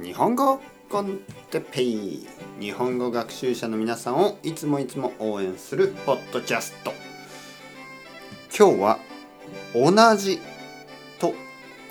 [0.00, 1.18] 日本語コン
[1.50, 2.26] テペイ
[2.60, 6.92] 日本語学習者の皆さんをいつもいつも応援するポッドキャスト。
[8.56, 8.98] 今日は
[9.74, 10.38] 同じ
[11.18, 11.34] と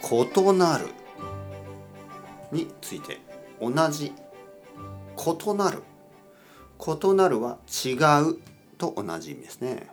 [0.02, 0.88] 異なる
[2.54, 3.20] について
[3.60, 5.84] 同じ異なる。
[6.80, 7.96] 異なるは違
[8.30, 8.38] う
[8.78, 9.90] と同じ意味ですね。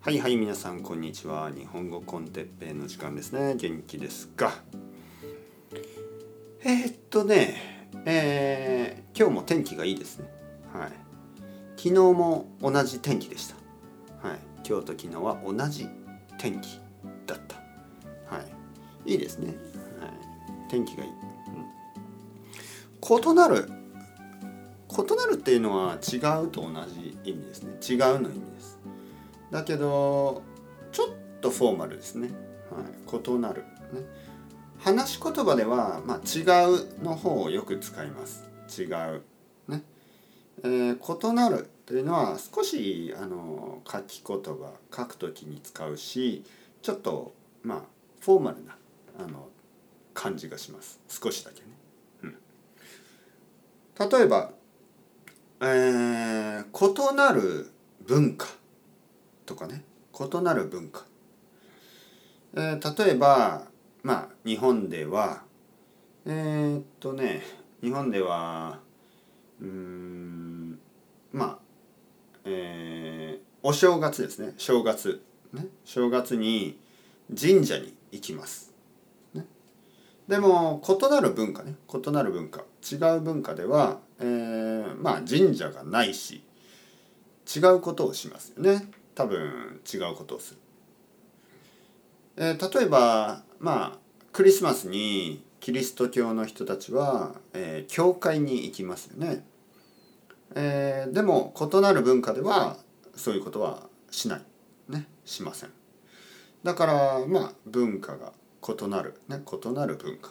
[0.00, 1.48] はいはい皆さんこんにちは。
[1.52, 3.54] 日本語コンテッペイの時間ですね。
[3.54, 4.52] 元気ですか？
[6.64, 10.28] えー、っとねえー、今日も天気がいいですね。
[10.72, 10.92] はい。
[11.76, 13.54] 昨日も同じ天気でした。
[14.26, 14.38] はい。
[14.66, 15.88] 今日と昨日は同じ
[16.38, 16.80] 天気
[17.26, 17.56] だった。
[18.34, 19.12] はい。
[19.12, 19.48] いいですね、
[20.00, 20.10] はい、
[20.70, 21.12] 天気がいい、う
[23.18, 23.68] ん、異なる
[24.88, 27.72] 異なるっていうのは違うと同じ意味ですね。
[27.82, 28.78] 違うの意味です。
[29.50, 30.42] だけど
[30.92, 31.08] ちょっ
[31.40, 32.30] とフォーマルですね、
[32.70, 34.00] はい、異なる、ね、
[34.82, 38.48] 話し言葉では、まあ、違うの方をよく使います。
[38.76, 39.22] 違う。
[39.68, 39.84] ね。
[40.64, 46.44] えー、異なるというのは少しあの書き言葉書く時に使うし
[46.82, 47.82] ちょっとまあ
[48.20, 48.76] フォーマルな
[49.20, 49.48] あの
[50.14, 51.00] 感じがします。
[51.08, 51.66] 少しだけね、
[52.24, 54.50] うん、例えば、
[55.60, 57.70] えー、異なる
[58.06, 58.48] 文化
[59.46, 59.84] とかね。
[60.12, 61.06] 異なる文化、
[62.54, 63.71] えー、例えば
[64.02, 65.42] まあ日本では
[66.26, 67.42] えー、っとね
[67.82, 68.80] 日本では
[69.60, 70.78] うん
[71.32, 71.58] まあ
[72.44, 74.54] えー、お正月ですね。
[74.58, 75.22] 正月。
[75.52, 75.66] ね。
[75.84, 76.78] 正月に
[77.28, 78.72] 神社に行きます、
[79.32, 79.46] ね、
[80.26, 81.76] でも異なる文化ね。
[81.88, 82.64] 異なる文化。
[82.82, 86.42] 違う文化では、えー、まあ神社がないし
[87.54, 88.90] 違うことをしますよね。
[89.14, 90.60] 多分違うことをする、
[92.36, 93.98] えー、例えばまあ
[94.32, 99.44] クリスマスにキリスト教の人たちは、えー、教会に行きますよね、
[100.54, 102.78] えー、でも異なる文化では
[103.14, 104.42] そういうことはしない。
[104.88, 105.70] ねしません。
[106.64, 108.32] だからまあ文化が
[108.66, 109.14] 異なる。
[109.28, 110.30] ね異なる文化。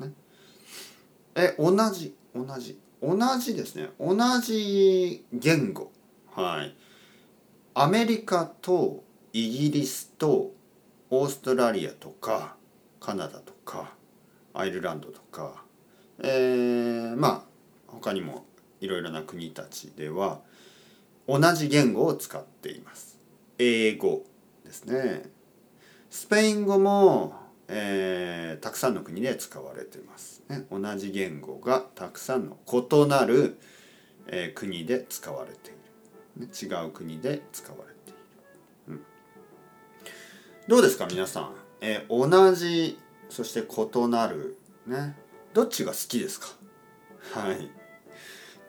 [0.00, 0.12] ね。
[1.34, 2.78] え同じ同じ。
[3.00, 3.90] 同じですね。
[4.00, 5.92] 同じ言語。
[6.32, 6.74] はい。
[7.74, 10.52] アメリカとイギリスと
[11.10, 12.56] オーストラリアとか
[13.00, 13.92] カナダとか
[14.54, 15.62] アイルランドとか、
[16.18, 17.42] えー、まあ
[17.86, 18.44] 他にも
[18.80, 20.40] いろいろな国たちでは
[21.26, 23.18] 同じ言語を使っています。
[23.58, 24.24] 英語
[24.64, 25.30] ですね。
[26.10, 27.34] スペイン語も、
[27.68, 30.64] えー、たくさんの国で使われています、ね。
[30.70, 33.58] 同じ言語がたくさんの異なる、
[34.26, 35.78] えー、国で使われている。
[36.46, 38.17] ね違う国で使われている、
[40.68, 42.98] どうですか皆さん、えー、同じ
[43.30, 45.16] そして異なるね？
[45.54, 46.48] どっちが好きですか？
[47.32, 47.70] はい。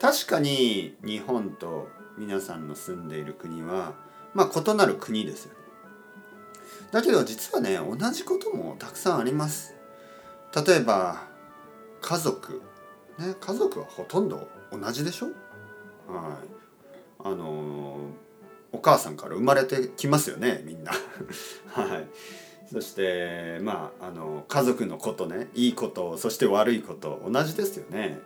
[0.00, 3.92] 確かに日本と皆さんの住んでいる国は
[4.32, 5.52] まあ異なる国ですよ
[6.90, 9.74] だけど実はね同じこともたくさんあります。
[10.66, 11.22] 例えば
[12.00, 12.62] 家族。
[13.18, 13.34] ね？
[13.38, 15.26] 家族はほとんど同じでしょ？
[15.26, 15.34] はい。
[17.22, 18.08] あの
[18.72, 20.92] お母さんから生まれてきますよねみんな。
[21.72, 22.06] はい。
[22.72, 28.20] そしてまああの家族のことねいいことそして悪いこと同じですよね、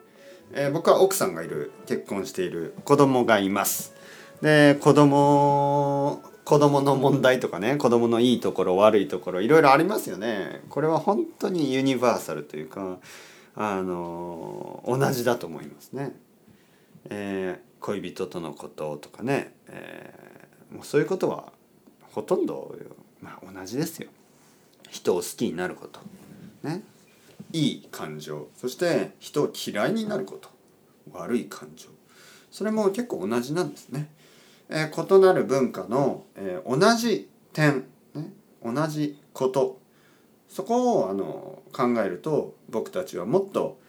[0.53, 3.95] えー、僕は奥さんがいる結婚している子供がいます。
[4.43, 10.63] で子供子供の問題とかね子供のいいところ悪いところいろいろありますよね。
[10.69, 12.99] これは本当にユニバーサルというか
[13.55, 16.15] あの同じだと思いますね。
[17.09, 20.24] えー恋人とのこととかね、えー、
[20.75, 21.53] もうそういうことは
[22.13, 22.77] ほとんど、
[23.23, 24.09] まあ、同じですよ。
[24.91, 26.01] 人を好きになること、
[26.63, 26.83] ね、
[27.53, 28.49] いい感情。
[28.57, 30.49] そして人を嫌いになること。
[31.13, 31.89] 悪い感情。
[32.51, 34.09] それも結構同じなんですね。
[34.69, 38.33] えー、異なる文化の、えー、同じ点、ね、
[38.65, 39.81] 同じこと。
[40.49, 43.81] そこをあの考えると僕たちはもっと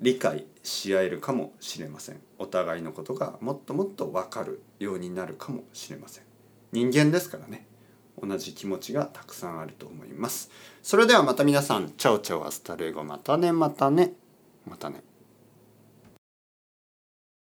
[0.00, 2.20] 理解し合えるかもしれません。
[2.38, 6.29] お互いのことがもっともっと分かるようになるかもしれません。
[6.72, 7.66] 人間ですからね。
[8.22, 10.50] 同じ気持ちがたくさんあると思います。
[10.82, 11.90] それではまた皆さん。
[11.96, 13.02] chao chao hasta luego。
[13.02, 14.12] またねまたね。
[14.66, 15.02] またね。